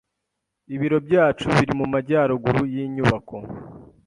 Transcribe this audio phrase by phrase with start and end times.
[0.75, 3.37] Ibiro byacu biri mumajyaruguru yinyubako.